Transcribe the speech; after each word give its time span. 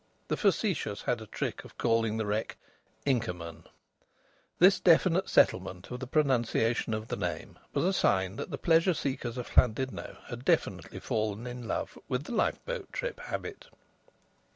The 0.29 0.35
facetious 0.35 1.03
had 1.03 1.21
a 1.21 1.27
trick 1.27 1.63
of 1.63 1.77
calling 1.77 2.17
the 2.17 2.25
wreck 2.25 2.57
Inkerman. 3.05 3.65
This 4.57 4.79
definite 4.79 5.29
settlement 5.29 5.91
of 5.91 5.99
the 5.99 6.07
pronunciation 6.07 6.95
of 6.95 7.07
the 7.09 7.15
name 7.15 7.59
was 7.75 7.85
a 7.85 7.93
sign 7.93 8.35
that 8.37 8.49
the 8.49 8.57
pleasure 8.57 8.95
seekers 8.95 9.37
of 9.37 9.55
Llandudno 9.55 10.17
had 10.27 10.43
definitely 10.43 10.99
fallen 10.99 11.45
in 11.45 11.67
love 11.67 11.99
with 12.07 12.23
the 12.23 12.33
lifeboat 12.33 12.91
trip 12.91 13.19
habit. 13.19 13.67